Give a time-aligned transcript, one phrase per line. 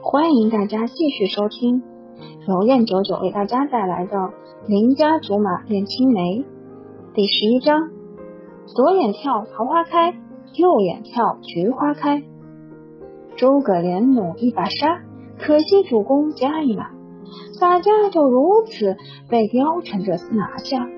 [0.00, 1.82] 欢迎大家继续收听
[2.46, 4.16] 由燕九九为大家带来的
[4.66, 6.20] 《邻家竹马恋青梅》
[7.14, 7.90] 第十一章：
[8.66, 10.14] 左眼跳桃花开，
[10.54, 12.22] 右眼跳菊花开。
[13.36, 15.00] 诸葛连弩一把杀，
[15.36, 16.90] 可惜主公加一马。
[17.58, 18.96] 洒家就如此
[19.28, 20.88] 被貂蝉这厮拿下，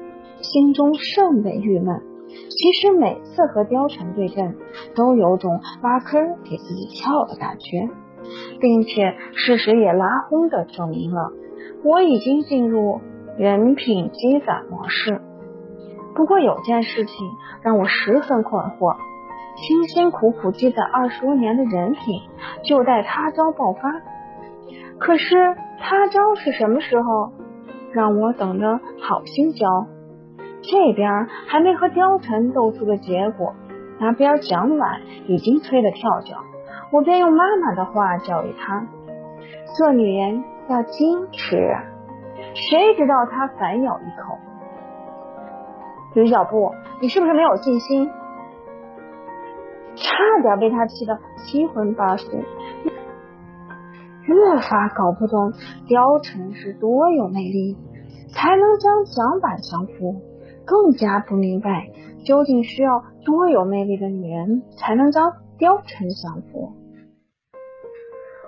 [0.43, 2.03] 心中甚为郁闷。
[2.29, 4.57] 其实每次和貂蝉对阵，
[4.95, 7.89] 都有种挖坑给自己跳的感觉，
[8.61, 11.33] 并且事实也拉轰的证明了
[11.83, 13.01] 我已经进入
[13.39, 15.21] 人品积攒模式。
[16.15, 17.15] 不过有件事情
[17.63, 18.97] 让我十分困惑：
[19.57, 22.21] 辛辛苦苦积攒二十多年的人品，
[22.65, 23.81] 就待他朝爆发。
[24.99, 27.33] 可是他朝是什么时候？
[27.93, 29.87] 让我等着好心焦。
[30.63, 33.55] 这边还没和貂蝉斗出个结果，
[33.99, 36.37] 那边蒋婉已经催得跳脚，
[36.93, 38.87] 我便用妈妈的话教育他：
[39.77, 41.77] 做女人要矜持。
[42.55, 44.39] 谁知道他反咬一口：
[46.15, 48.11] 吕小布，你是不是没有信心？
[49.95, 52.27] 差点被他气得七荤八素。
[54.25, 55.53] 越发搞不懂
[55.89, 57.77] 貂蝉是多有魅力，
[58.33, 60.23] 才能将蒋板降服。
[60.67, 61.89] 更加不明白
[62.25, 66.73] 究竟需要多有魅力的女人才能将貂蝉降服。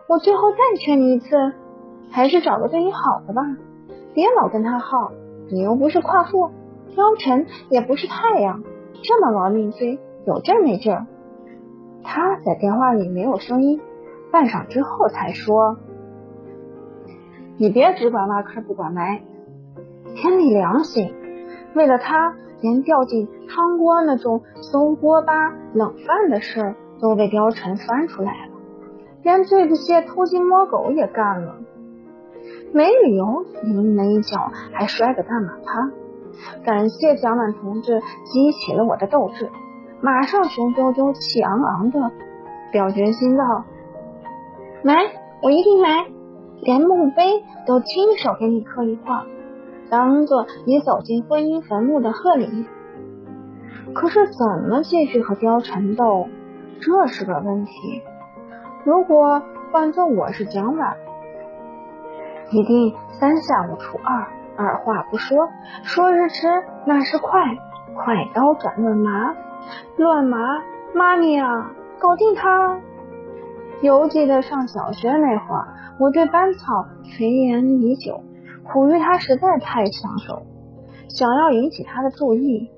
[0.09, 1.53] 我最后再劝你一次，
[2.11, 3.43] 还是找个对你好的吧，
[4.15, 5.13] 别老跟他耗。
[5.51, 6.51] 你又不是夸父，
[6.97, 8.63] 貂蝉也不是太阳，
[9.05, 11.07] 这么玩命追，有劲没劲儿？
[12.03, 13.81] 他在电话里没有声音。
[14.31, 15.77] 半晌之后才说
[17.61, 19.21] ：“你别只管挖坑不管埋，
[20.17, 21.15] 天理良心，
[21.75, 28.53] 为了他，连掉进汤锅那种馊锅巴冷饭的事儿都被貂蝉翻出来了，
[29.23, 31.57] 连对不起偷鸡摸狗也干了。
[32.73, 35.91] 没理由你们那一脚还摔个大马趴。
[36.65, 39.51] 感谢蒋满同志激起了我的斗志，
[40.01, 42.13] 马上雄赳赳气昂昂的
[42.71, 43.65] 表决心道。”
[44.83, 44.95] 买，
[45.43, 46.07] 我一定买，
[46.63, 49.23] 连墓碑都亲手给你刻一块，
[49.91, 52.65] 当做你走进婚姻坟墓的贺礼。
[53.93, 56.27] 可是怎么继续和貂蝉斗，
[56.85, 58.03] 这是个问题。
[58.85, 60.97] 如果换做我是蒋婉，
[62.51, 64.27] 一定三下五除二，
[64.57, 65.49] 二话不说，
[65.85, 66.49] 说时迟
[66.85, 67.41] 那是快，
[67.95, 69.37] 快刀斩乱麻，
[69.97, 70.39] 乱麻，
[70.93, 72.81] 妈咪啊，搞定他！
[73.81, 75.69] 犹记得上小学那会儿，
[76.01, 78.25] 我对班草垂涎已久，
[78.65, 80.43] 苦于他实在太抢手，
[81.09, 82.73] 想要引起他的注意，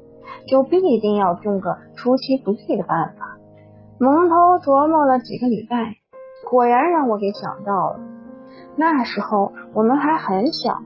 [0.46, 3.23] 就必定要用个出其不意的办法。
[3.98, 5.96] 蒙头琢磨了几个礼拜，
[6.48, 8.00] 果然让我给想到了。
[8.76, 10.78] 那时候我们还很小，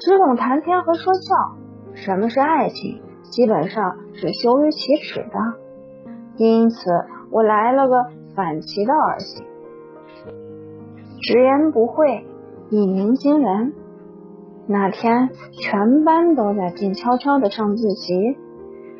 [0.00, 1.56] 只懂谈天和说笑，
[1.94, 5.38] 什么是爱情，基本上是羞于启齿的。
[6.36, 6.90] 因此，
[7.30, 8.06] 我来了个。
[8.36, 9.46] 反其道而行，
[11.22, 12.26] 直言不讳，
[12.68, 13.72] 一鸣惊人。
[14.66, 18.36] 那天全班都在静悄悄的上自习，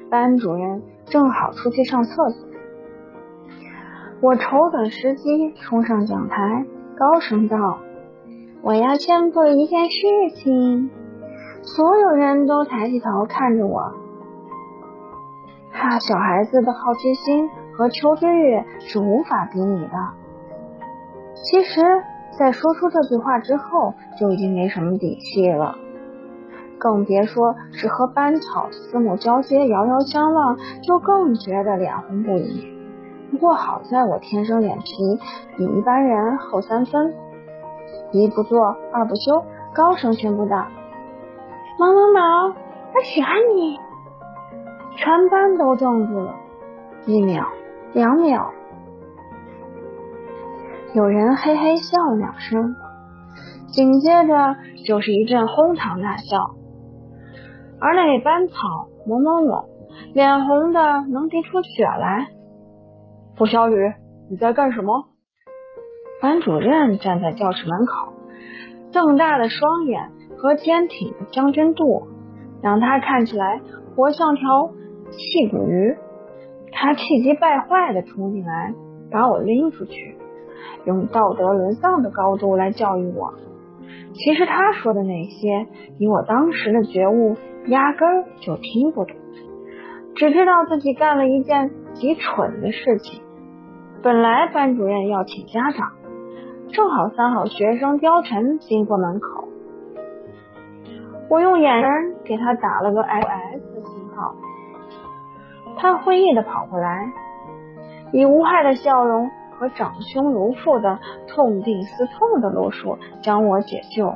[0.08, 2.48] 班主任正好出去上厕所。
[4.24, 6.64] 我瞅准时机，冲上讲台，
[6.96, 7.80] 高声道
[8.64, 10.88] ：“我要宣布一件事情。”
[11.60, 13.92] 所有人都抬起头看着我。
[15.72, 17.50] 哈，小孩子的好奇心。
[17.76, 19.92] 和求知欲是无法比拟的。
[21.34, 21.82] 其实，
[22.38, 25.74] 在说出这句话之后，就已经没什么底气了，
[26.78, 32.73] 更别说是和班草四目交接、遥遥相望，就更觉得脸红不已。
[33.34, 34.92] 不过好在我天生脸皮
[35.56, 37.12] 比一般人厚三分，
[38.12, 40.68] 一不做二不休，高声宣布道
[41.76, 42.54] ：“某某某，
[42.94, 43.76] 我喜欢你！”
[44.96, 46.36] 全班都怔住了
[47.06, 47.44] 一秒。
[47.92, 48.52] 两秒，
[50.94, 52.76] 有人嘿嘿笑了两声，
[53.66, 54.54] 紧接着
[54.86, 56.54] 就是一阵哄堂大笑。
[57.80, 58.54] 而那班草
[59.08, 59.64] 某某某
[60.12, 62.28] 脸红的能滴出血来。
[63.36, 63.92] 付小雨，
[64.30, 65.08] 你在干什么？
[66.22, 68.12] 班主任站在教室门口，
[68.92, 72.06] 瞪大的双眼和坚挺的将军肚，
[72.62, 73.60] 让他看起来
[73.96, 74.70] 活像条
[75.10, 75.96] 气骨鱼。
[76.70, 78.72] 他气急败坏的冲进来，
[79.10, 80.16] 把我拎出去，
[80.84, 83.34] 用道德沦丧的高度来教育我。
[84.12, 85.66] 其实他说的那些，
[85.98, 87.34] 以我当时的觉悟，
[87.66, 89.16] 压根儿就听不懂，
[90.14, 93.23] 只知道自己干了一件极蠢的事情。
[94.04, 95.92] 本来班主任要请家长，
[96.74, 99.48] 正好三好学生貂蝉经过门口，
[101.30, 101.90] 我用眼神
[102.22, 103.26] 给他打了个 S
[103.86, 104.34] 信号，
[105.78, 107.12] 他会意的跑过来，
[108.12, 114.12] 以无害的笑容和长兄如父的痛定思痛的路数将我解救。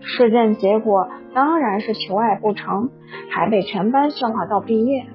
[0.00, 2.90] 事件结果当然是求爱不成，
[3.30, 5.06] 还被全班笑话到毕业。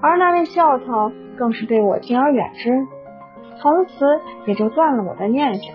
[0.00, 2.86] 而那位校草更是对我敬而远之，
[3.58, 5.74] 从此也就断了我的念想。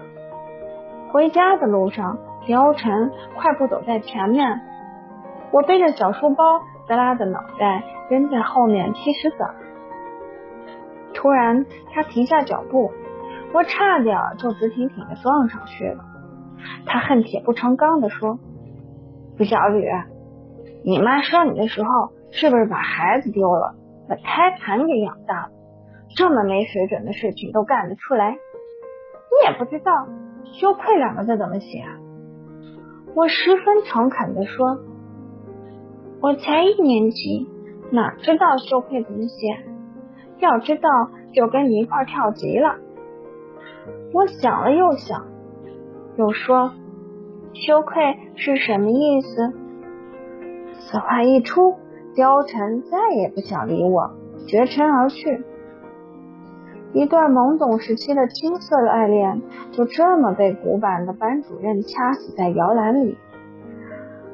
[1.11, 4.61] 回家的路上，貂蝉快步走在前面，
[5.51, 9.37] 我背着小书包，耷拉着脑袋跟在后面踢石子。
[11.13, 12.91] 突然，他停下脚步，
[13.53, 16.05] 我差点就直挺挺的撞上去了。
[16.85, 18.39] 他恨铁不成钢的说
[19.37, 19.89] ：“付小雨，
[20.85, 21.89] 你妈生你的时候
[22.31, 23.75] 是不是把孩子丢了？”
[24.11, 25.51] 把胎盘给养大了，
[26.17, 30.05] 这么没水准的事情都干得出来，你也不知道
[30.51, 31.95] “羞愧”两个字怎么写啊？
[33.15, 34.79] 我十分诚恳的说
[36.21, 37.47] ：“我才一年级，
[37.89, 39.63] 哪知道羞愧怎么写？
[40.39, 40.89] 要知道
[41.33, 42.79] 就跟你一块跳级了。”
[44.11, 45.25] 我想了又想，
[46.17, 46.73] 又说
[47.55, 49.53] ：“羞愧是什么意思？”
[50.81, 51.77] 此话一出。
[52.15, 54.11] 貂蝉再也不想理我，
[54.47, 55.45] 绝尘而去。
[56.93, 59.41] 一段懵懂时期的青涩的爱恋，
[59.71, 63.17] 就这么被古板的班主任掐死在摇篮里。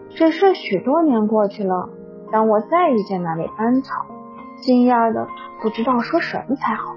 [0.10, 1.90] 只是许多年过去了，
[2.32, 4.08] 当我再遇见那位班草，
[4.62, 5.28] 惊讶的
[5.62, 6.96] 不知道说什么才好。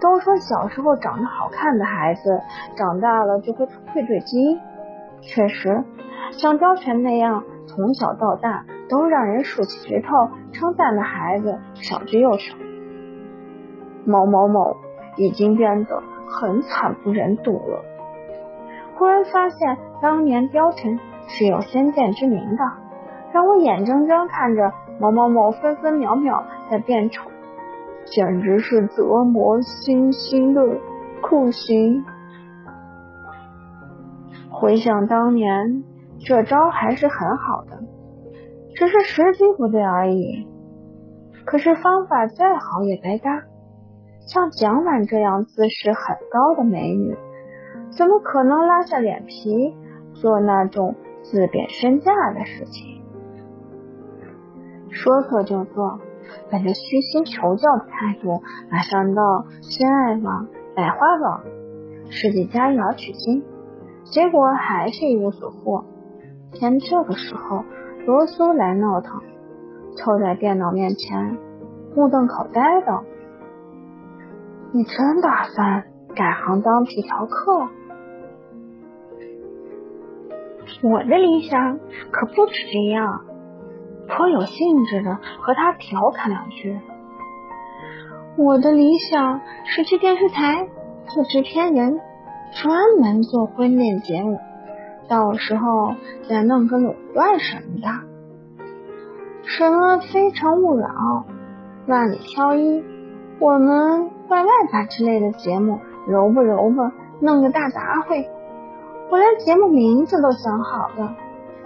[0.00, 2.40] 都说小时候长得好看的孩子，
[2.76, 4.58] 长大了就会愧对基因。
[5.20, 5.84] 确实，
[6.32, 8.64] 像貂蝉那样从小到大。
[8.88, 12.56] 都让人竖起指头称赞的孩子少之又少。
[14.04, 14.76] 某某某
[15.16, 17.84] 已经变得很惨不忍睹了。
[18.94, 20.98] 忽然发现当年貂蝉
[21.28, 22.64] 是有先见之明的，
[23.32, 27.30] 让我眼睁睁看着某某某分分秒秒在变丑，
[28.06, 30.62] 简直是折磨心心的
[31.20, 32.04] 酷刑。
[34.50, 35.84] 回想当年，
[36.18, 37.78] 这招还是很好的。
[38.78, 40.46] 只是时机不对而已。
[41.44, 43.42] 可是方法再好也白搭。
[44.20, 47.16] 像蒋婉这样自视很高的美女，
[47.90, 49.74] 怎么可能拉下脸皮
[50.14, 50.94] 做那种
[51.24, 53.02] 自贬身价的事情？
[54.90, 55.98] 说做就做，
[56.48, 60.46] 本着虚心求教的态度，马上到先爱网、
[60.76, 61.42] 百花网、
[62.10, 63.42] 世纪佳缘取经，
[64.04, 65.84] 结果还是一无所获。
[66.52, 67.64] 偏这个时候。
[68.06, 69.20] 罗苏来闹腾，
[69.96, 71.38] 凑在电脑面前，
[71.94, 73.02] 目瞪口呆的。
[74.72, 75.84] 你真打算
[76.14, 77.68] 改行当皮条客？
[80.82, 81.78] 我的理想
[82.10, 83.24] 可不止这样。
[84.06, 86.78] 颇有兴致的和他调侃两句。
[88.38, 90.66] 我的理想是去电视台
[91.08, 92.00] 做制片人，
[92.52, 94.38] 专门做婚恋节目。
[95.08, 95.94] 到时候
[96.28, 97.88] 再弄个垄断什么的，
[99.44, 100.86] 什么《非诚勿扰》
[101.86, 102.80] 《万里挑一》
[103.38, 108.26] 《我们外外吧》之类的节目，揉吧揉吧，弄个大杂烩。
[109.10, 111.16] 我连节目名字都想好了，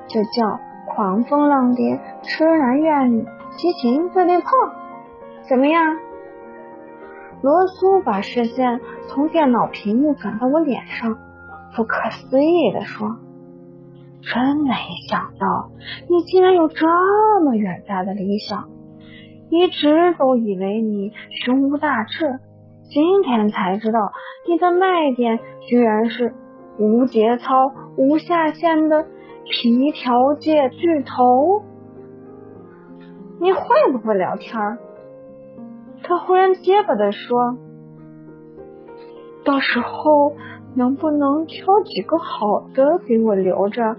[0.06, 0.46] 就叫
[0.86, 3.26] 《狂风浪蝶痴男怨女
[3.56, 4.44] 激情对对碰》，
[5.48, 5.98] 怎么样？
[7.42, 11.18] 罗苏把视线从电脑屏幕转到我脸上，
[11.74, 13.16] 不可思议的说。
[14.22, 14.72] 真没
[15.08, 15.72] 想到
[16.08, 16.86] 你竟然有这
[17.42, 18.68] 么远大的理想，
[19.50, 21.12] 一直都以为你
[21.44, 22.38] 胸无大志，
[22.88, 24.12] 今天才知道
[24.48, 26.32] 你的卖点居然是
[26.78, 29.06] 无节操、无下限的
[29.50, 31.64] 皮条界巨头。
[33.40, 33.60] 你会
[33.90, 34.78] 不会聊天？
[36.04, 37.56] 他忽然结巴的说
[39.44, 40.32] ：“到时候。”
[40.74, 43.96] 能不能挑几个好的给我留着？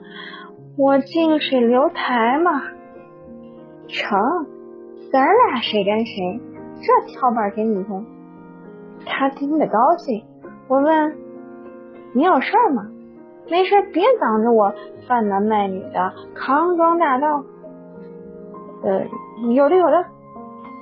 [0.77, 2.63] 我近水楼台嘛。
[3.88, 4.20] 成，
[5.12, 6.42] 咱俩谁跟谁？
[6.82, 8.06] 这跳板给你用。
[9.06, 10.25] 他听得高兴。
[10.68, 11.15] 我问
[12.13, 12.88] 你有事儿吗？
[13.51, 14.74] 没事，别挡着我
[15.08, 17.44] 贩男卖女的康庄大道。
[18.84, 19.06] 呃，
[19.53, 20.06] 有的有的。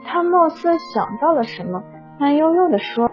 [0.05, 1.83] 他貌似想到了什么，
[2.17, 3.11] 慢悠悠的说。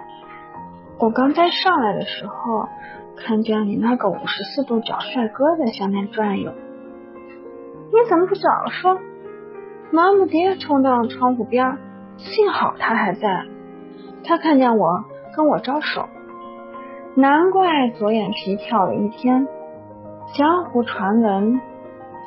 [1.00, 2.68] 我刚才上来的时候，
[3.16, 6.50] 看见你那个五十四度角帅哥在下面转悠，
[7.92, 8.98] 你怎么不早说？
[9.92, 11.78] 马姆蝶冲到窗户边，
[12.16, 13.44] 幸好他还在，
[14.24, 15.04] 他看见我
[15.36, 16.08] 跟我招手，
[17.14, 19.46] 难怪左眼皮跳了一天。
[20.34, 21.60] 江湖传闻，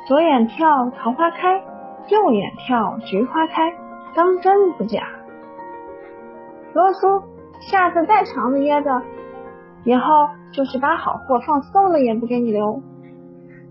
[0.08, 1.62] 左眼跳桃花开，
[2.08, 3.74] 右眼跳菊花开，
[4.14, 5.02] 当真不假。
[6.72, 7.22] 罗苏，
[7.70, 9.02] 下次再藏着掖着，
[9.84, 12.82] 以后就是把好货放馊了也不给你留。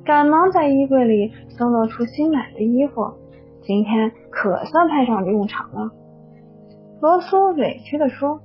[0.04, 3.14] 赶忙在衣柜里搜罗出新买的衣服，
[3.62, 5.92] 今天可算派上用场了。
[7.02, 8.42] 罗苏委屈的说：“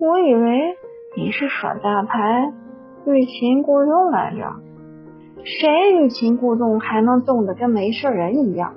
[0.00, 0.74] 我以为
[1.16, 2.52] 你是耍大牌，
[3.06, 4.52] 欲擒故纵来着。”
[5.44, 8.74] 谁欲擒故纵还能纵得跟没事人一样？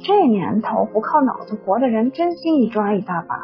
[0.00, 3.36] 这年头不靠脑子活的人真心一抓一大把。